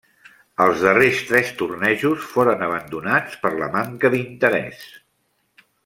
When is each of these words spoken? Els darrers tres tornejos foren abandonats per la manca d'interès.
Els 0.63 0.79
darrers 0.85 1.19
tres 1.31 1.51
tornejos 1.59 2.25
foren 2.31 2.65
abandonats 2.69 3.37
per 3.45 3.53
la 3.61 3.69
manca 3.79 4.13
d'interès. 4.17 4.85